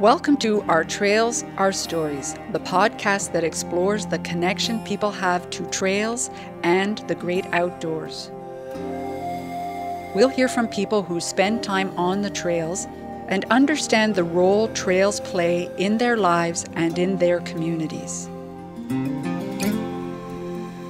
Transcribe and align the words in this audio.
Welcome 0.00 0.38
to 0.38 0.62
Our 0.62 0.82
Trails, 0.82 1.44
Our 1.58 1.72
Stories, 1.72 2.34
the 2.52 2.60
podcast 2.60 3.32
that 3.32 3.44
explores 3.44 4.06
the 4.06 4.18
connection 4.20 4.82
people 4.82 5.10
have 5.10 5.50
to 5.50 5.66
trails 5.66 6.30
and 6.62 6.96
the 7.06 7.14
great 7.14 7.44
outdoors. 7.52 8.30
We'll 10.14 10.30
hear 10.30 10.48
from 10.48 10.68
people 10.68 11.02
who 11.02 11.20
spend 11.20 11.62
time 11.62 11.92
on 11.98 12.22
the 12.22 12.30
trails 12.30 12.86
and 13.28 13.44
understand 13.50 14.14
the 14.14 14.24
role 14.24 14.68
trails 14.68 15.20
play 15.20 15.68
in 15.76 15.98
their 15.98 16.16
lives 16.16 16.64
and 16.76 16.98
in 16.98 17.18
their 17.18 17.40
communities. 17.40 18.26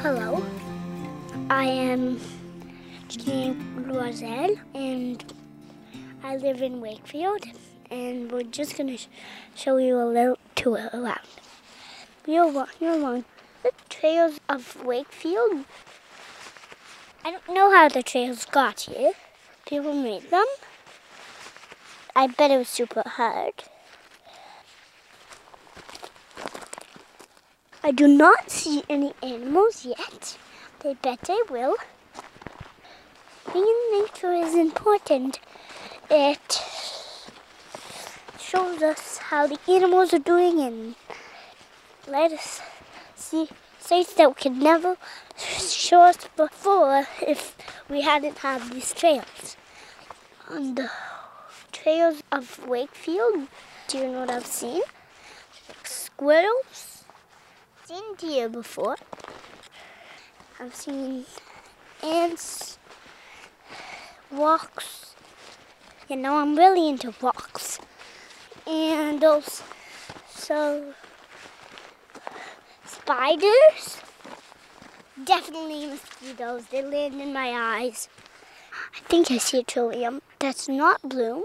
Hello, 0.00 0.46
I 1.50 1.64
am 1.64 2.20
Jean 3.08 3.84
Loisel 3.84 4.60
and 4.76 5.24
I 6.22 6.36
live 6.36 6.62
in 6.62 6.80
Wakefield 6.80 7.42
and 7.92 8.32
we're 8.32 8.42
just 8.42 8.76
to 8.76 8.96
sh- 8.96 9.06
show 9.54 9.76
you 9.76 10.00
a 10.00 10.08
little 10.08 10.38
tour 10.54 10.88
around. 10.94 11.28
We're 12.26 12.50
walking 12.50 12.88
along 12.88 13.26
the 13.62 13.72
trails 13.90 14.40
of 14.48 14.82
Wakefield. 14.82 15.66
I 17.22 17.30
don't 17.30 17.48
know 17.54 17.70
how 17.70 17.88
the 17.88 18.02
trails 18.02 18.46
got 18.46 18.80
here. 18.80 19.12
People 19.66 19.92
made 19.92 20.30
them. 20.30 20.46
I 22.16 22.26
bet 22.26 22.50
it 22.50 22.56
was 22.56 22.68
super 22.68 23.02
hard. 23.04 23.64
I 27.84 27.90
do 27.90 28.08
not 28.08 28.50
see 28.50 28.82
any 28.88 29.12
animals 29.22 29.84
yet. 29.84 30.38
I 30.84 30.94
bet 30.94 31.28
I 31.28 31.44
will. 31.50 31.76
Being 33.52 33.80
nature 33.92 34.32
is 34.32 34.54
important. 34.54 35.40
It 36.10 36.62
shows 38.52 38.82
us 38.82 39.16
how 39.30 39.46
the 39.46 39.58
animals 39.66 40.12
are 40.12 40.18
doing 40.18 40.60
and 40.60 40.94
let 42.06 42.30
us 42.32 42.60
see 43.16 43.48
sights 43.78 44.12
that 44.12 44.28
we 44.28 44.34
could 44.34 44.58
never 44.58 44.96
show 45.38 46.02
us 46.02 46.18
before 46.36 47.06
if 47.26 47.56
we 47.88 48.02
hadn't 48.02 48.36
had 48.38 48.60
these 48.70 48.92
trails. 48.92 49.56
On 50.50 50.74
the 50.74 50.90
trails 51.72 52.22
of 52.30 52.66
Wakefield, 52.66 53.48
do 53.88 53.98
you 53.98 54.08
know 54.08 54.20
what 54.20 54.30
I've 54.30 54.44
seen? 54.44 54.82
Squirrels. 55.84 57.04
Seen 57.86 58.02
deer 58.18 58.50
before. 58.50 58.98
I've 60.60 60.74
seen 60.74 61.24
ants, 62.02 62.78
walks. 64.30 65.14
You 66.06 66.16
know, 66.16 66.36
I'm 66.36 66.54
really 66.54 66.86
into 66.90 67.14
walks 67.22 67.41
and 68.66 69.20
those 69.20 69.62
so 70.28 70.94
spiders. 72.84 73.98
Definitely 75.24 75.86
mosquitoes. 75.86 76.66
They 76.66 76.82
land 76.82 77.20
in 77.20 77.32
my 77.32 77.50
eyes. 77.50 78.08
I 78.94 79.00
think 79.08 79.30
I 79.30 79.38
see 79.38 79.60
a 79.60 79.62
trillium 79.62 80.22
that's 80.38 80.68
not 80.68 81.02
bloomed. 81.02 81.44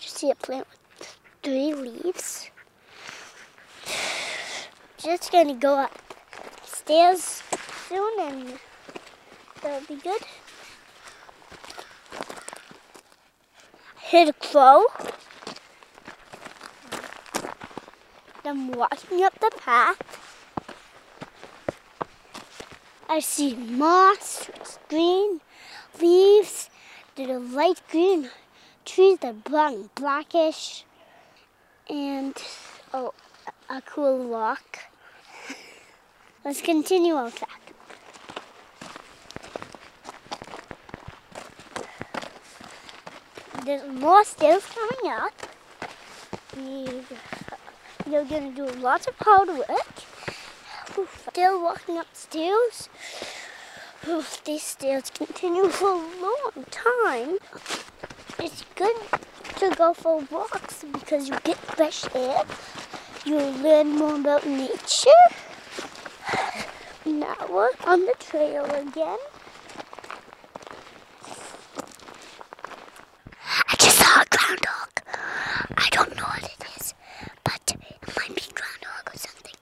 You 0.00 0.08
see 0.08 0.30
a 0.30 0.34
plant 0.34 0.66
with 0.98 1.16
three 1.42 1.74
leaves. 1.74 2.50
Just 4.98 5.32
gonna 5.32 5.54
go 5.54 5.88
upstairs 6.60 7.42
soon 7.88 8.20
and 8.20 8.58
that'll 9.60 9.86
be 9.86 10.00
good. 10.00 10.22
Heard 14.10 14.28
a 14.28 14.32
crow. 14.32 14.84
I'm 18.52 18.70
walking 18.72 19.24
up 19.24 19.32
the 19.40 19.50
path. 19.56 19.96
I 23.08 23.18
see 23.20 23.54
moss, 23.54 24.50
green, 24.90 25.40
leaves 25.98 26.68
are 27.18 27.38
light 27.38 27.80
green, 27.90 28.28
trees 28.84 29.20
that 29.20 29.42
brown 29.42 29.88
blackish, 29.94 30.84
and 31.88 32.34
oh, 32.92 33.14
a 33.70 33.80
cool 33.80 34.28
rock. 34.28 34.80
Let's 36.44 36.60
continue 36.60 37.14
our 37.14 37.30
track. 37.30 37.72
There's 43.64 43.90
more 43.90 44.22
stairs 44.24 44.62
coming 44.66 45.10
up. 45.10 45.32
You're 48.12 48.24
gonna 48.24 48.50
do 48.50 48.66
lots 48.66 49.06
of 49.06 49.14
hard 49.20 49.48
work. 49.48 49.94
Still 51.30 51.62
walking 51.62 51.96
upstairs. 51.96 52.90
These 54.44 54.62
stairs 54.62 55.10
continue 55.10 55.68
for 55.68 55.92
a 55.92 56.02
long 56.20 56.66
time. 56.70 57.38
It's 58.38 58.64
good 58.74 58.96
to 59.60 59.70
go 59.74 59.94
for 59.94 60.24
walks 60.30 60.84
because 60.92 61.30
you 61.30 61.38
get 61.42 61.56
fresh 61.56 62.04
air. 62.14 62.42
You 63.24 63.38
learn 63.38 63.96
more 63.96 64.16
about 64.16 64.46
nature. 64.46 65.24
Now 67.06 67.36
we're 67.48 67.70
on 67.86 68.04
the 68.04 68.14
trail 68.18 68.64
again. 68.66 69.18
I 73.68 73.74
just 73.78 73.96
saw 73.98 74.20
a 74.20 74.24
groundhog. 74.36 74.90
I 75.78 75.88
don't 75.90 76.14
know 76.16 76.24
what 76.24 76.42
it 76.42 76.64
is, 76.76 76.94
but 77.44 77.60
it 77.74 78.16
might 78.16 78.34
be 78.34 78.42
groundhog 78.54 79.14
or 79.14 79.18
something. 79.18 79.54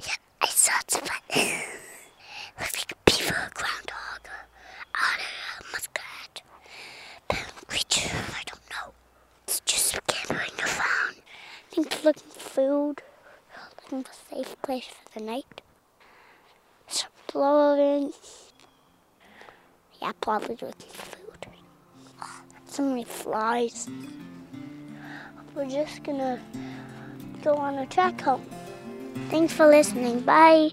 Yeah, 0.00 0.14
I 0.40 0.46
saw 0.48 0.72
it, 0.80 1.00
but 1.02 1.36
looks 2.60 2.76
like 2.78 2.92
a 2.92 2.96
beaver, 3.10 3.50
groundhog, 3.54 4.28
otter, 4.94 5.64
muskrat, 5.72 6.42
creature. 7.68 8.16
I 8.36 8.42
don't 8.46 8.70
know. 8.70 8.92
It's 9.46 9.60
just 9.60 9.86
scattering 9.86 10.58
around. 10.60 11.16
I 11.70 11.74
think 11.74 11.86
it's 11.92 11.97
looking 12.08 12.30
for 12.30 12.40
food, 12.40 13.02
looking 13.82 14.02
for 14.02 14.10
a 14.10 14.36
safe 14.36 14.56
place 14.62 14.86
for 14.86 15.18
the 15.18 15.24
night. 15.26 15.60
Exploring. 16.86 18.12
Yeah, 20.00 20.12
probably 20.22 20.54
looking 20.54 20.72
for 20.72 21.16
food. 21.16 21.46
So 22.66 22.82
many 22.82 23.04
flies. 23.04 23.88
We're 25.54 25.68
just 25.68 26.02
gonna 26.02 26.40
go 27.42 27.54
on 27.54 27.74
a 27.74 27.86
track 27.86 28.20
home. 28.20 28.46
Thanks 29.28 29.52
for 29.52 29.66
listening. 29.66 30.20
Bye. 30.20 30.70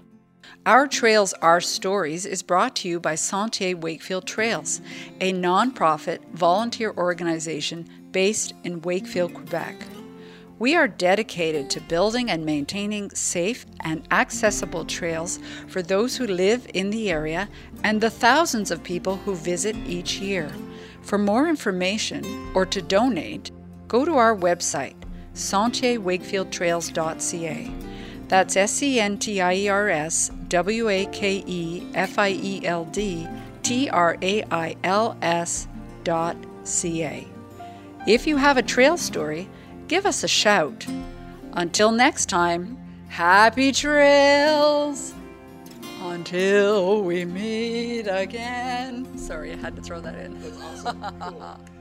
Our 0.64 0.86
Trails, 0.86 1.34
Our 1.34 1.60
Stories 1.60 2.24
is 2.24 2.42
brought 2.42 2.76
to 2.76 2.88
you 2.88 3.00
by 3.00 3.14
Sentiers 3.14 3.76
Wakefield 3.76 4.26
Trails, 4.26 4.80
a 5.20 5.32
nonprofit 5.32 6.20
volunteer 6.32 6.94
organization 6.96 7.88
based 8.12 8.54
in 8.64 8.80
Wakefield, 8.82 9.34
Quebec. 9.34 9.74
We 10.58 10.74
are 10.74 10.88
dedicated 10.88 11.68
to 11.70 11.80
building 11.82 12.30
and 12.30 12.46
maintaining 12.46 13.10
safe 13.10 13.66
and 13.80 14.08
accessible 14.10 14.86
trails 14.86 15.38
for 15.68 15.82
those 15.82 16.16
who 16.16 16.26
live 16.26 16.66
in 16.72 16.88
the 16.88 17.10
area 17.10 17.50
and 17.84 18.00
the 18.00 18.08
thousands 18.08 18.70
of 18.70 18.82
people 18.82 19.16
who 19.16 19.34
visit 19.34 19.76
each 19.86 20.18
year. 20.18 20.50
For 21.02 21.18
more 21.18 21.46
information 21.46 22.24
or 22.54 22.64
to 22.66 22.80
donate, 22.80 23.50
go 23.86 24.06
to 24.06 24.16
our 24.16 24.34
website, 24.34 24.94
sentierswakefieldtrails.ca. 25.34 27.70
That's 28.28 28.56
S 28.56 28.82
E 28.82 28.98
N 28.98 29.18
T 29.18 29.42
I 29.42 29.54
E 29.54 29.68
R 29.68 29.90
S 29.90 30.30
W 30.48 30.88
A 30.88 31.04
K 31.06 31.44
E 31.46 31.86
F 31.94 32.18
I 32.18 32.30
E 32.30 32.64
L 32.64 32.86
D 32.86 33.28
T 33.62 33.90
R 33.90 34.16
A 34.22 34.42
I 34.50 34.74
L 34.84 35.18
S 35.20 35.68
dot 36.02 36.34
C 36.64 37.04
A. 37.04 37.28
If 38.06 38.26
you 38.26 38.38
have 38.38 38.56
a 38.56 38.62
trail 38.62 38.96
story, 38.96 39.50
give 39.88 40.06
us 40.06 40.24
a 40.24 40.28
shout. 40.28 40.86
Until 41.52 41.90
next 41.90 42.26
time, 42.26 42.76
happy 43.08 43.72
trails! 43.72 45.14
Until 46.02 47.02
we 47.02 47.24
meet 47.24 48.06
again. 48.06 49.18
Sorry, 49.18 49.52
I 49.52 49.56
had 49.56 49.74
to 49.76 49.82
throw 49.82 50.00
that 50.00 50.14
in. 50.16 50.36